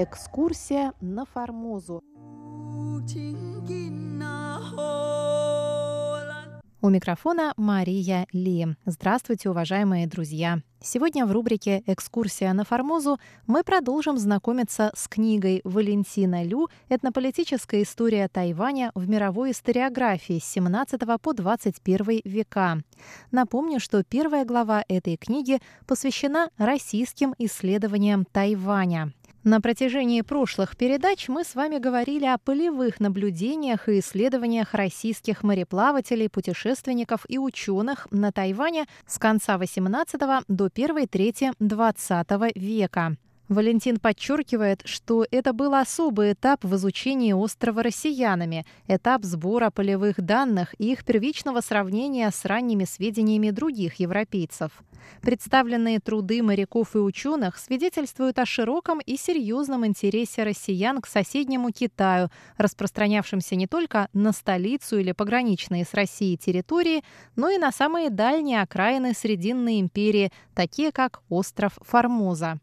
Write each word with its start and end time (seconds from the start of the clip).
Экскурсия 0.00 0.92
на 1.00 1.24
Формозу. 1.24 2.04
У 6.80 6.88
микрофона 6.88 7.52
Мария 7.56 8.28
Ли. 8.32 8.76
Здравствуйте, 8.86 9.50
уважаемые 9.50 10.06
друзья! 10.06 10.60
Сегодня 10.80 11.26
в 11.26 11.32
рубрике 11.32 11.82
«Экскурсия 11.86 12.52
на 12.52 12.64
Формозу» 12.64 13.18
мы 13.48 13.64
продолжим 13.64 14.18
знакомиться 14.18 14.92
с 14.94 15.08
книгой 15.08 15.62
Валентина 15.64 16.44
Лю 16.44 16.68
«Этнополитическая 16.88 17.82
история 17.82 18.28
Тайваня 18.28 18.92
в 18.94 19.08
мировой 19.08 19.50
историографии 19.50 20.38
с 20.38 20.44
17 20.44 21.00
по 21.20 21.32
21 21.32 22.20
века». 22.24 22.78
Напомню, 23.32 23.80
что 23.80 24.04
первая 24.04 24.44
глава 24.44 24.84
этой 24.86 25.16
книги 25.16 25.58
посвящена 25.88 26.50
российским 26.56 27.34
исследованиям 27.36 28.24
Тайваня. 28.30 29.12
На 29.48 29.62
протяжении 29.62 30.20
прошлых 30.20 30.76
передач 30.76 31.26
мы 31.28 31.42
с 31.42 31.54
вами 31.54 31.78
говорили 31.78 32.26
о 32.26 32.36
полевых 32.36 33.00
наблюдениях 33.00 33.88
и 33.88 34.00
исследованиях 34.00 34.74
российских 34.74 35.42
мореплавателей, 35.42 36.28
путешественников 36.28 37.24
и 37.28 37.38
ученых 37.38 38.08
на 38.10 38.30
Тайване 38.30 38.84
с 39.06 39.18
конца 39.18 39.56
XVIII 39.56 40.44
до 40.48 40.68
первой 40.68 41.06
трети 41.06 41.50
XX 41.62 42.52
века. 42.56 43.16
Валентин 43.48 43.98
подчеркивает, 43.98 44.82
что 44.84 45.26
это 45.30 45.54
был 45.54 45.74
особый 45.74 46.34
этап 46.34 46.64
в 46.64 46.74
изучении 46.74 47.32
острова 47.32 47.82
россиянами, 47.82 48.66
этап 48.88 49.24
сбора 49.24 49.70
полевых 49.70 50.20
данных 50.20 50.74
и 50.78 50.92
их 50.92 51.02
первичного 51.04 51.62
сравнения 51.62 52.30
с 52.30 52.44
ранними 52.44 52.84
сведениями 52.84 53.48
других 53.48 53.94
европейцев. 54.00 54.70
Представленные 55.22 55.98
труды 55.98 56.42
моряков 56.42 56.94
и 56.94 56.98
ученых 56.98 57.56
свидетельствуют 57.56 58.38
о 58.38 58.44
широком 58.44 59.00
и 59.00 59.16
серьезном 59.16 59.86
интересе 59.86 60.42
россиян 60.42 61.00
к 61.00 61.06
соседнему 61.06 61.70
Китаю, 61.70 62.28
распространявшемся 62.58 63.56
не 63.56 63.66
только 63.66 64.08
на 64.12 64.32
столицу 64.32 64.98
или 64.98 65.12
пограничные 65.12 65.86
с 65.86 65.94
Россией 65.94 66.36
территории, 66.36 67.02
но 67.34 67.48
и 67.48 67.56
на 67.56 67.72
самые 67.72 68.10
дальние 68.10 68.60
окраины 68.60 69.14
Срединной 69.14 69.80
империи, 69.80 70.30
такие 70.54 70.92
как 70.92 71.22
остров 71.30 71.78
Формоза. 71.80 72.60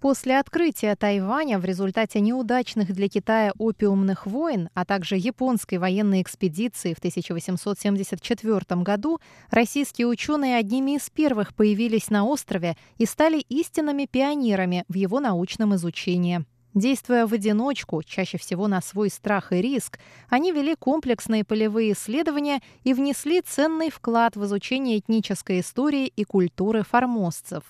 После 0.00 0.38
открытия 0.38 0.94
Тайваня 0.94 1.58
в 1.58 1.64
результате 1.64 2.20
неудачных 2.20 2.92
для 2.94 3.08
Китая 3.08 3.52
опиумных 3.58 4.26
войн, 4.26 4.68
а 4.72 4.84
также 4.84 5.16
японской 5.16 5.78
военной 5.78 6.22
экспедиции 6.22 6.94
в 6.94 6.98
1874 6.98 8.82
году, 8.82 9.18
российские 9.50 10.06
ученые 10.06 10.56
одними 10.56 10.96
из 10.96 11.10
первых 11.10 11.52
появились 11.52 12.10
на 12.10 12.24
острове 12.24 12.76
и 12.96 13.06
стали 13.06 13.38
истинными 13.48 14.06
пионерами 14.06 14.84
в 14.88 14.94
его 14.94 15.18
научном 15.18 15.74
изучении. 15.74 16.44
Действуя 16.78 17.26
в 17.26 17.32
одиночку, 17.32 18.04
чаще 18.04 18.38
всего 18.38 18.68
на 18.68 18.80
свой 18.80 19.10
страх 19.10 19.50
и 19.52 19.60
риск, 19.60 19.98
они 20.28 20.52
вели 20.52 20.76
комплексные 20.76 21.42
полевые 21.42 21.90
исследования 21.90 22.60
и 22.84 22.94
внесли 22.94 23.40
ценный 23.40 23.90
вклад 23.90 24.36
в 24.36 24.44
изучение 24.44 25.00
этнической 25.00 25.58
истории 25.58 26.06
и 26.06 26.22
культуры 26.22 26.84
формозцев. 26.84 27.64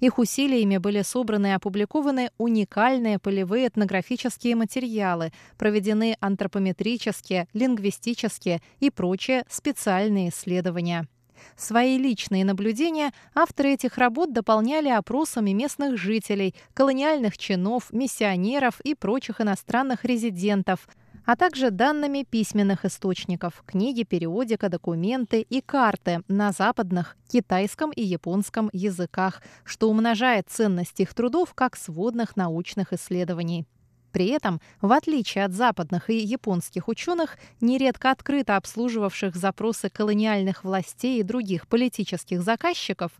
Их 0.00 0.18
усилиями 0.18 0.76
были 0.76 1.00
собраны 1.00 1.46
и 1.46 1.52
опубликованы 1.52 2.32
уникальные 2.36 3.18
полевые 3.18 3.68
этнографические 3.68 4.56
материалы, 4.56 5.32
проведены 5.56 6.18
антропометрические, 6.20 7.48
лингвистические 7.54 8.60
и 8.78 8.90
прочие 8.90 9.46
специальные 9.48 10.28
исследования. 10.28 11.08
Свои 11.56 11.98
личные 11.98 12.44
наблюдения 12.44 13.12
авторы 13.34 13.74
этих 13.74 13.98
работ 13.98 14.32
дополняли 14.32 14.88
опросами 14.88 15.50
местных 15.50 15.98
жителей, 15.98 16.54
колониальных 16.74 17.36
чинов, 17.38 17.92
миссионеров 17.92 18.80
и 18.80 18.94
прочих 18.94 19.40
иностранных 19.40 20.04
резидентов, 20.04 20.88
а 21.24 21.36
также 21.36 21.70
данными 21.70 22.26
письменных 22.28 22.84
источников– 22.84 23.62
книги, 23.66 24.02
периодика, 24.02 24.68
документы 24.68 25.42
и 25.42 25.60
карты 25.60 26.22
на 26.28 26.52
западных, 26.52 27.16
китайском 27.28 27.90
и 27.90 28.02
японском 28.02 28.70
языках, 28.72 29.42
что 29.64 29.90
умножает 29.90 30.48
ценность 30.48 30.98
их 31.00 31.14
трудов 31.14 31.54
как 31.54 31.76
сводных 31.76 32.36
научных 32.36 32.92
исследований. 32.92 33.66
При 34.12 34.26
этом, 34.26 34.60
в 34.80 34.92
отличие 34.92 35.44
от 35.44 35.52
западных 35.52 36.10
и 36.10 36.18
японских 36.18 36.88
ученых, 36.88 37.38
нередко 37.60 38.10
открыто 38.10 38.56
обслуживавших 38.56 39.36
запросы 39.36 39.88
колониальных 39.88 40.64
властей 40.64 41.20
и 41.20 41.22
других 41.22 41.68
политических 41.68 42.42
заказчиков, 42.42 43.12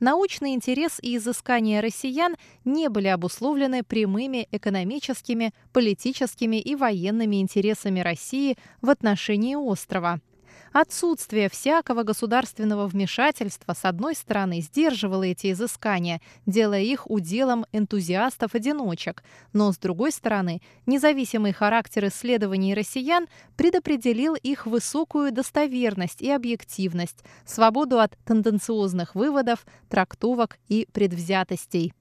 научный 0.00 0.54
интерес 0.54 0.98
и 1.02 1.16
изыскания 1.16 1.82
россиян 1.82 2.36
не 2.64 2.88
были 2.88 3.08
обусловлены 3.08 3.82
прямыми 3.82 4.48
экономическими, 4.50 5.52
политическими 5.72 6.56
и 6.56 6.74
военными 6.74 7.40
интересами 7.40 8.00
России 8.00 8.56
в 8.80 8.90
отношении 8.90 9.54
острова– 9.54 10.20
Отсутствие 10.72 11.48
всякого 11.48 12.02
государственного 12.02 12.86
вмешательства, 12.86 13.74
с 13.74 13.84
одной 13.84 14.14
стороны, 14.14 14.60
сдерживало 14.60 15.22
эти 15.22 15.52
изыскания, 15.52 16.20
делая 16.46 16.82
их 16.82 17.10
уделом 17.10 17.64
энтузиастов-одиночек, 17.72 19.22
но, 19.52 19.72
с 19.72 19.78
другой 19.78 20.12
стороны, 20.12 20.60
независимый 20.86 21.52
характер 21.52 22.08
исследований 22.08 22.74
россиян 22.74 23.26
предопределил 23.56 24.34
их 24.34 24.66
высокую 24.66 25.32
достоверность 25.32 26.20
и 26.20 26.30
объективность, 26.30 27.24
свободу 27.46 28.00
от 28.00 28.16
тенденциозных 28.24 29.14
выводов, 29.14 29.66
трактовок 29.88 30.58
и 30.68 30.86
предвзятостей. 30.92 31.92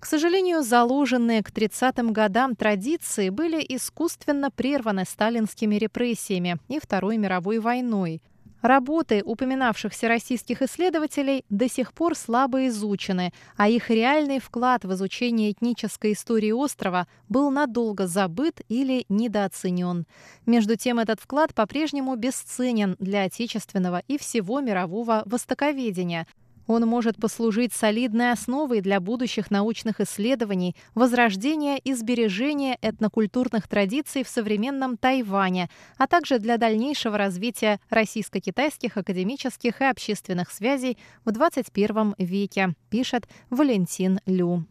К 0.00 0.06
сожалению, 0.06 0.62
заложенные 0.62 1.42
к 1.42 1.50
30-м 1.50 2.14
годам 2.14 2.56
традиции 2.56 3.28
были 3.28 3.64
искусственно 3.68 4.50
прерваны 4.50 5.04
сталинскими 5.04 5.74
репрессиями 5.74 6.56
и 6.68 6.80
Второй 6.80 7.18
мировой 7.18 7.58
войной. 7.58 8.22
Работы 8.62 9.22
упоминавшихся 9.24 10.08
российских 10.08 10.62
исследователей 10.62 11.44
до 11.50 11.68
сих 11.68 11.92
пор 11.92 12.14
слабо 12.14 12.66
изучены, 12.68 13.32
а 13.56 13.68
их 13.68 13.90
реальный 13.90 14.38
вклад 14.38 14.84
в 14.84 14.92
изучение 14.94 15.52
этнической 15.52 16.12
истории 16.12 16.50
острова 16.50 17.06
был 17.28 17.50
надолго 17.50 18.06
забыт 18.06 18.60
или 18.68 19.04
недооценен. 19.08 20.06
Между 20.46 20.76
тем, 20.76 20.98
этот 20.98 21.20
вклад 21.20 21.54
по-прежнему 21.54 22.16
бесценен 22.16 22.96
для 22.98 23.24
отечественного 23.24 24.02
и 24.08 24.18
всего 24.18 24.60
мирового 24.60 25.22
востоковедения, 25.24 26.26
он 26.70 26.86
может 26.86 27.16
послужить 27.16 27.72
солидной 27.72 28.30
основой 28.30 28.80
для 28.80 29.00
будущих 29.00 29.50
научных 29.50 30.00
исследований, 30.00 30.76
возрождения 30.94 31.78
и 31.78 31.94
сбережения 31.94 32.78
этнокультурных 32.80 33.66
традиций 33.66 34.22
в 34.22 34.28
современном 34.28 34.96
Тайване, 34.96 35.68
а 35.98 36.06
также 36.06 36.38
для 36.38 36.58
дальнейшего 36.58 37.18
развития 37.18 37.80
российско-китайских 37.90 38.96
академических 38.96 39.80
и 39.80 39.84
общественных 39.84 40.52
связей 40.52 40.96
в 41.24 41.32
21 41.32 42.14
веке, 42.18 42.74
пишет 42.88 43.28
Валентин 43.50 44.20
Лю. 44.26 44.64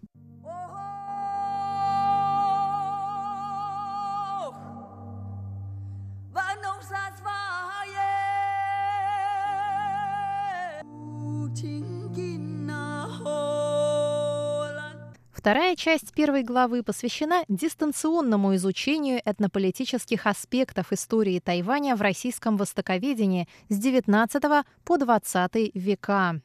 Вторая 15.39 15.77
часть 15.77 16.13
первой 16.13 16.43
главы 16.43 16.83
посвящена 16.83 17.45
дистанционному 17.47 18.55
изучению 18.55 19.21
этнополитических 19.23 20.27
аспектов 20.27 20.91
истории 20.91 21.39
Тайваня 21.39 21.95
в 21.95 22.01
российском 22.01 22.57
востоковедении 22.57 23.47
с 23.69 23.79
XIX 23.79 24.65
по 24.83 24.97
XX 24.97 25.71
века. 25.73 26.41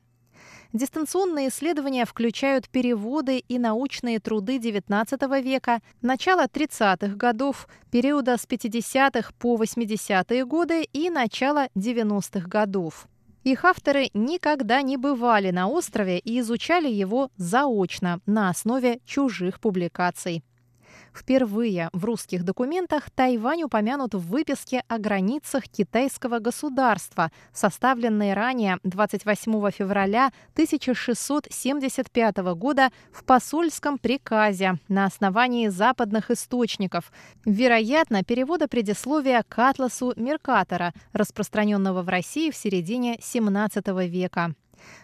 Дистанционные 0.73 1.49
исследования 1.49 2.05
включают 2.05 2.69
переводы 2.69 3.38
и 3.38 3.58
научные 3.58 4.20
труды 4.20 4.58
XIX 4.58 5.43
века, 5.43 5.81
начала 6.00 6.44
30-х 6.44 7.17
годов, 7.17 7.67
периода 7.91 8.37
с 8.37 8.46
50-х 8.46 9.32
по 9.41 9.56
80-е 9.56 10.44
годы 10.44 10.85
и 10.85 11.11
начала 11.11 11.67
90-х 11.75 12.46
годов. 12.46 13.08
Их 13.44 13.67
авторы 13.67 14.08
никогда 14.14 14.81
не 14.81 14.96
бывали 14.96 15.50
на 15.50 15.69
острове 15.69 16.19
и 16.19 16.41
изучали 16.41 16.91
его 16.91 17.31
заочно 17.37 18.20
на 18.25 18.49
основе 18.49 19.00
чужих 19.05 19.61
публикаций. 19.61 20.43
Впервые 21.14 21.90
в 21.93 22.05
русских 22.05 22.44
документах 22.44 23.08
Тайвань 23.11 23.62
упомянут 23.62 24.14
в 24.14 24.28
выписке 24.28 24.82
о 24.88 24.99
границах 24.99 25.69
китайского 25.69 26.40
государства, 26.40 27.31
составленной 27.52 28.34
ранее 28.34 28.78
28 28.82 29.70
февраля 29.70 30.32
1675 30.55 32.37
года 32.56 32.90
в 33.12 33.22
посольском 33.25 33.96
приказе 33.99 34.81
на 34.88 35.05
основании 35.05 35.69
западных 35.69 36.32
источников, 36.32 37.12
вероятно, 37.44 38.25
перевода 38.25 38.67
предисловия 38.67 39.44
к 39.49 39.56
атласу 39.58 40.14
Меркатора, 40.17 40.93
распространенного 41.12 42.02
в 42.02 42.08
России 42.08 42.50
в 42.50 42.56
середине 42.56 43.19
XVII 43.19 44.08
века. 44.08 44.55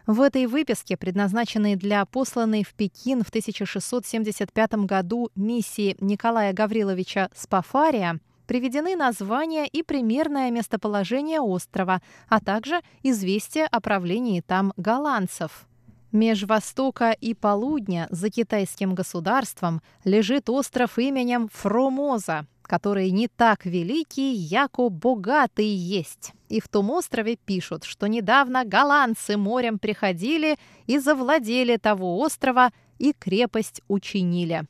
В 0.06 0.20
этой 0.20 0.46
выписке, 0.46 0.96
предназначенной 0.96 1.76
для 1.76 2.04
посланной 2.04 2.64
в 2.64 2.74
Пекин 2.74 3.22
в 3.22 3.28
1675 3.28 4.74
году 4.86 5.30
миссии 5.34 5.96
Николая 6.00 6.52
Гавриловича 6.52 7.30
Спафария, 7.34 8.20
приведены 8.46 8.96
название 8.96 9.68
и 9.68 9.82
примерное 9.84 10.50
местоположение 10.50 11.40
острова, 11.40 12.02
а 12.28 12.40
также 12.40 12.80
известие 13.04 13.66
о 13.66 13.80
правлении 13.80 14.40
там 14.40 14.72
голландцев. 14.76 15.66
Меж 16.10 16.42
Востока 16.42 17.12
и 17.12 17.34
Полудня 17.34 18.08
за 18.10 18.30
китайским 18.30 18.96
государством 18.96 19.80
лежит 20.02 20.50
остров 20.50 20.98
именем 20.98 21.48
Фромоза, 21.52 22.46
который 22.70 23.10
не 23.10 23.26
так 23.26 23.66
великий, 23.66 24.32
яко 24.32 24.90
богатый 24.90 25.66
есть. 25.66 26.32
И 26.48 26.60
в 26.60 26.68
том 26.68 26.90
острове 26.90 27.34
пишут, 27.34 27.82
что 27.82 28.06
недавно 28.06 28.64
голландцы 28.64 29.36
морем 29.36 29.80
приходили 29.80 30.56
и 30.86 31.00
завладели 31.00 31.78
того 31.78 32.16
острова 32.20 32.70
и 33.00 33.12
крепость 33.12 33.82
учинили. 33.88 34.66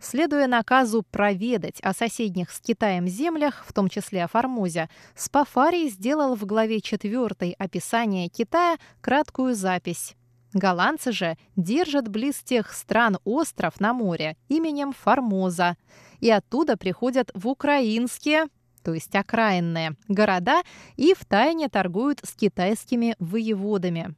Следуя 0.00 0.46
наказу 0.46 1.02
проведать 1.02 1.80
о 1.82 1.92
соседних 1.92 2.50
с 2.50 2.60
Китаем 2.60 3.06
землях, 3.06 3.62
в 3.68 3.74
том 3.74 3.90
числе 3.90 4.24
о 4.24 4.28
Формозе, 4.28 4.88
Спафарий 5.14 5.90
сделал 5.90 6.34
в 6.34 6.46
главе 6.46 6.80
4 6.80 7.52
описания 7.58 8.30
Китая 8.30 8.78
краткую 9.02 9.54
запись. 9.54 10.16
Голландцы 10.54 11.12
же 11.12 11.36
держат 11.56 12.08
близ 12.08 12.42
тех 12.42 12.72
стран 12.72 13.18
остров 13.24 13.80
на 13.80 13.92
море 13.92 14.36
именем 14.48 14.92
Формоза, 14.92 15.76
и 16.20 16.30
оттуда 16.30 16.76
приходят 16.76 17.30
в 17.34 17.48
украинские, 17.48 18.46
то 18.82 18.94
есть 18.94 19.14
окраинные, 19.14 19.96
города 20.08 20.62
и 20.96 21.14
втайне 21.14 21.68
торгуют 21.68 22.20
с 22.22 22.34
китайскими 22.34 23.16
воеводами. 23.18 24.14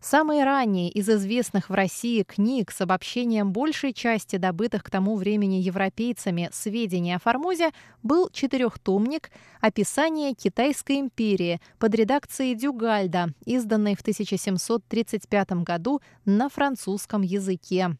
Самые 0.00 0.44
ранние 0.44 0.88
из 0.88 1.10
известных 1.10 1.68
в 1.68 1.74
России 1.74 2.22
книг 2.22 2.70
с 2.70 2.80
обобщением 2.80 3.52
большей 3.52 3.92
части 3.92 4.36
добытых 4.36 4.82
к 4.82 4.90
тому 4.90 5.14
времени 5.16 5.56
европейцами 5.56 6.48
сведений 6.52 7.12
о 7.12 7.18
Формозе 7.18 7.70
был 8.02 8.30
четырехтомник 8.32 9.30
«Описание 9.60 10.32
Китайской 10.32 11.00
империи» 11.00 11.60
под 11.78 11.94
редакцией 11.94 12.54
Дюгальда, 12.54 13.34
изданный 13.44 13.94
в 13.94 14.00
1735 14.00 15.52
году 15.64 16.00
на 16.24 16.48
французском 16.48 17.20
языке. 17.20 17.90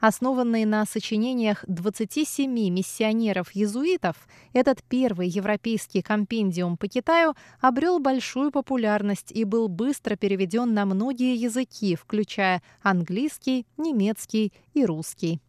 Основанный 0.00 0.64
на 0.64 0.84
сочинениях 0.84 1.64
27 1.68 2.50
миссионеров-езуитов, 2.50 4.16
этот 4.52 4.82
первый 4.82 5.28
европейский 5.28 6.02
компендиум 6.02 6.76
по 6.76 6.88
Китаю 6.88 7.34
обрел 7.60 7.98
большую 7.98 8.50
популярность 8.50 9.32
и 9.32 9.44
был 9.44 9.68
быстро 9.68 10.16
переведен 10.16 10.74
на 10.74 10.84
многие 10.84 11.36
языки, 11.36 11.94
включая 11.96 12.62
английский, 12.82 13.66
немецкий 13.76 14.52
и 14.74 14.84
русский. 14.84 15.40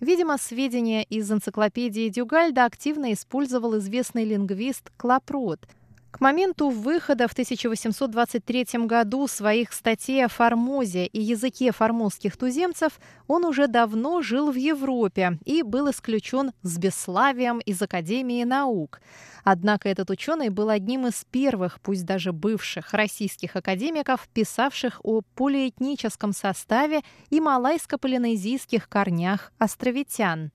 Видимо, 0.00 0.36
сведения 0.38 1.04
из 1.04 1.30
энциклопедии 1.30 2.08
Дюгальда 2.08 2.64
активно 2.64 3.12
использовал 3.12 3.78
известный 3.78 4.24
лингвист 4.24 4.90
Клапрот– 4.96 5.66
к 6.12 6.20
моменту 6.20 6.68
выхода 6.68 7.26
в 7.26 7.32
1823 7.32 8.86
году 8.86 9.26
своих 9.26 9.72
статей 9.72 10.24
о 10.24 10.28
Формозе 10.28 11.06
и 11.06 11.20
языке 11.20 11.72
формозских 11.72 12.36
туземцев 12.36 13.00
он 13.26 13.46
уже 13.46 13.66
давно 13.66 14.20
жил 14.20 14.52
в 14.52 14.56
Европе 14.56 15.38
и 15.46 15.62
был 15.62 15.90
исключен 15.90 16.52
с 16.62 16.76
бесславием 16.76 17.60
из 17.60 17.80
Академии 17.80 18.44
наук. 18.44 19.00
Однако 19.42 19.88
этот 19.88 20.10
ученый 20.10 20.50
был 20.50 20.68
одним 20.68 21.06
из 21.06 21.24
первых, 21.30 21.80
пусть 21.80 22.04
даже 22.04 22.32
бывших, 22.32 22.92
российских 22.92 23.56
академиков, 23.56 24.28
писавших 24.34 25.00
о 25.02 25.22
полиэтническом 25.34 26.34
составе 26.34 27.00
и 27.30 27.40
малайско-полинезийских 27.40 28.86
корнях 28.88 29.50
островитян. 29.58 30.52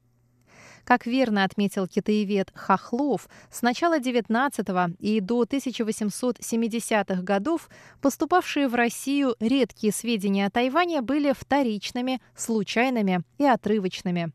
Как 0.87 1.05
верно 1.05 1.43
отметил 1.43 1.85
китаевед 1.85 2.49
Хохлов, 2.55 3.27
с 3.51 3.61
начала 3.61 3.99
XIX 3.99 4.95
и 4.99 5.19
до 5.19 5.43
1870-х 5.43 7.21
годов 7.23 7.69
поступавшие 8.01 8.69
в 8.69 8.75
Россию 8.75 9.35
редкие 9.41 9.91
сведения 9.91 10.45
о 10.45 10.49
Тайване 10.49 11.01
были 11.01 11.33
вторичными, 11.37 12.21
случайными 12.37 13.23
и 13.37 13.43
отрывочными. 13.43 14.31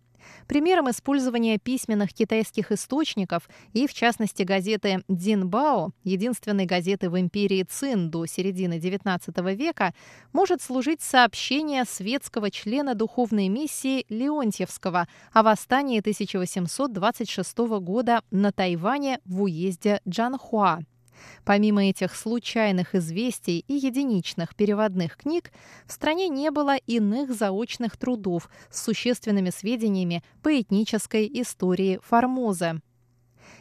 Примером 0.47 0.91
использования 0.91 1.59
письменных 1.59 2.13
китайских 2.13 2.73
источников 2.73 3.49
и, 3.73 3.87
в 3.87 3.95
частности, 3.95 4.43
газеты 4.43 5.03
«Динбао», 5.09 5.93
единственной 6.05 6.67
газеты 6.67 7.11
в 7.11 7.19
империи 7.19 7.63
Цин 7.63 8.11
до 8.11 8.27
середины 8.27 8.79
XIX 8.79 9.55
века, 9.55 9.95
может 10.33 10.63
служить 10.63 11.03
сообщение 11.03 11.85
светского 11.85 12.51
члена 12.51 12.95
духовной 12.95 13.49
миссии 13.49 14.05
Леонтьевского 14.09 15.09
о 15.33 15.43
восстании 15.43 16.01
1826 16.01 17.59
года 17.81 18.23
на 18.31 18.53
Тайване 18.53 19.21
в 19.25 19.43
уезде 19.43 20.01
Джанхуа. 20.09 20.81
Помимо 21.45 21.85
этих 21.85 22.15
случайных 22.15 22.95
известий 22.95 23.65
и 23.67 23.75
единичных 23.75 24.55
переводных 24.55 25.17
книг, 25.17 25.53
в 25.87 25.93
стране 25.93 26.29
не 26.29 26.51
было 26.51 26.77
иных 26.77 27.35
заочных 27.35 27.97
трудов 27.97 28.49
с 28.71 28.83
существенными 28.83 29.51
сведениями 29.51 30.23
по 30.43 30.61
этнической 30.61 31.29
истории 31.33 32.01
Формозы. 32.03 32.81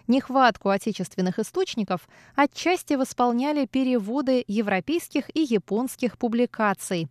Нехватку 0.08 0.70
отечественных 0.70 1.40
источников 1.40 2.08
отчасти 2.36 2.94
восполняли 2.96 3.66
переводы 3.66 4.44
европейских 4.48 5.30
и 5.36 5.42
японских 5.42 6.18
публикаций. 6.18 7.08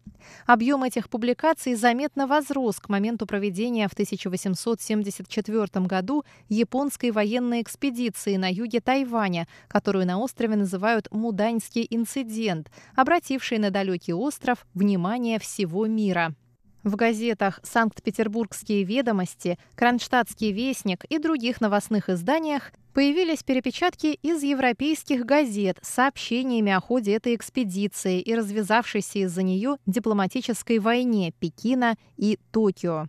Объем 0.47 0.83
этих 0.85 1.09
публикаций 1.09 1.75
заметно 1.75 2.27
возрос 2.27 2.81
к 2.81 2.89
моменту 2.89 3.27
проведения 3.27 3.89
в 3.89 3.93
1874 3.93 5.87
году 5.87 6.25
японской 6.49 7.11
военной 7.11 7.63
экспедиции 7.63 8.37
на 8.37 8.51
юге 8.51 8.81
Тайваня, 8.81 9.49
которую 9.69 10.07
на 10.07 10.19
острове 10.19 10.57
называют 10.57 11.09
«Муданьский 11.11 11.87
инцидент», 11.89 12.71
обративший 12.95 13.59
на 13.59 13.71
далекий 13.71 14.13
остров 14.13 14.67
внимание 14.75 15.39
всего 15.39 15.87
мира. 15.87 16.35
В 16.83 16.97
газетах 16.97 17.61
«Санкт-Петербургские 17.63 18.85
ведомости», 18.85 19.59
«Кронштадтский 19.75 20.51
вестник» 20.51 21.05
и 21.05 21.19
других 21.19 21.61
новостных 21.61 22.09
изданиях 22.09 22.73
появились 22.95 23.43
перепечатки 23.43 24.19
из 24.23 24.43
европейских 24.43 25.27
газет 25.27 25.79
с 25.83 25.89
сообщениями 25.89 26.73
о 26.73 26.81
ходе 26.81 27.15
этой 27.15 27.35
экспедиции 27.35 28.21
и 28.21 28.35
развязавшейся 28.35 29.21
из-за 29.21 29.43
нее 29.43 29.77
дипломатической 29.85 30.79
войне 30.79 31.33
Пекина 31.39 31.97
и 32.17 32.39
Токио. 32.51 33.09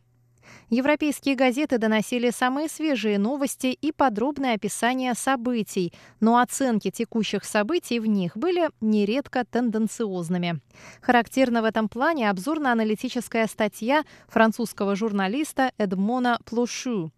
Европейские 0.70 1.36
газеты 1.36 1.78
доносили 1.78 2.30
самые 2.30 2.70
свежие 2.70 3.20
новости 3.20 3.68
и 3.68 3.92
подробное 3.92 4.56
описание 4.56 5.14
событий, 5.14 5.94
но 6.20 6.40
оценки 6.40 6.92
текущих 6.92 7.44
событий 7.46 8.00
в 8.00 8.06
них 8.06 8.38
были 8.38 8.70
нередко 8.80 9.46
тенденциозными. 9.46 10.62
Характерна 11.02 11.62
в 11.62 11.66
этом 11.66 11.90
плане 11.90 12.30
обзорно-аналитическая 12.30 13.48
статья 13.48 14.04
французского 14.28 14.96
журналиста 14.96 15.72
Эдмона 15.78 16.40
Плошу 16.46 17.12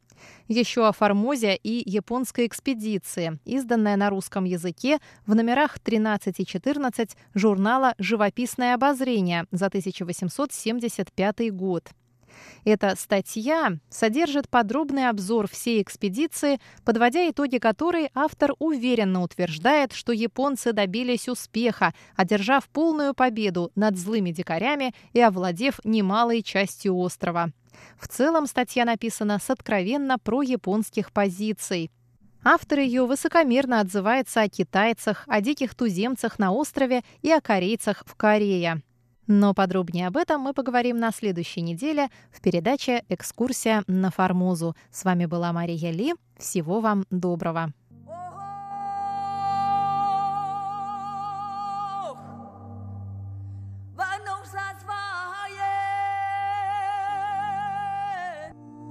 еще 0.48 0.88
о 0.88 0.92
Формозе 0.92 1.56
и 1.56 1.90
японской 1.90 2.48
экспедиции, 2.48 3.40
изданная 3.46 3.96
на 3.96 4.10
русском 4.10 4.46
языке 4.46 5.00
в 5.26 5.36
номерах 5.36 5.80
13 5.80 6.40
и 6.40 6.46
14 6.46 7.18
журнала 7.34 7.94
«Живописное 7.98 8.76
обозрение» 8.76 9.46
за 9.52 9.68
1875 9.68 11.54
год. 11.54 11.90
Эта 12.66 12.96
статья 12.96 13.78
содержит 13.90 14.50
подробный 14.50 15.10
обзор 15.10 15.48
всей 15.50 15.82
экспедиции, 15.82 16.60
подводя 16.86 17.30
итоги 17.30 17.58
которой 17.58 18.10
автор 18.14 18.54
уверенно 18.60 19.22
утверждает, 19.22 19.94
что 19.94 20.12
японцы 20.14 20.72
добились 20.72 21.28
успеха, 21.28 21.94
одержав 22.16 22.68
полную 22.70 23.14
победу 23.14 23.72
над 23.76 23.98
злыми 23.98 24.32
дикарями 24.32 24.94
и 25.14 25.20
овладев 25.20 25.80
немалой 25.84 26.42
частью 26.42 26.96
острова. 26.96 27.52
В 28.00 28.08
целом 28.08 28.48
статья 28.48 28.86
написана 28.86 29.40
с 29.40 29.50
откровенно 29.50 30.20
про-японских 30.20 31.12
позиций. 31.12 31.92
Автор 32.44 32.80
ее 32.80 33.06
высокомерно 33.06 33.80
отзывается 33.80 34.42
о 34.42 34.50
китайцах, 34.50 35.24
о 35.28 35.40
диких 35.40 35.76
туземцах 35.76 36.40
на 36.40 36.52
острове 36.52 37.04
и 37.22 37.32
о 37.32 37.40
корейцах 37.40 38.04
в 38.06 38.16
Корее. 38.16 38.82
Но 39.28 39.54
подробнее 39.54 40.08
об 40.08 40.18
этом 40.18 40.42
мы 40.42 40.54
поговорим 40.54 41.00
на 41.00 41.12
следующей 41.12 41.62
неделе 41.62 42.10
в 42.32 42.42
передаче 42.42 43.04
«Экскурсия 43.10 43.84
на 43.88 44.12
Формозу». 44.12 44.76
С 44.92 45.06
вами 45.06 45.26
была 45.26 45.54
Мария 45.54 45.92
Ли. 45.92 46.14
Всего 46.38 46.82
вам 46.82 47.06
доброго. 47.10 47.72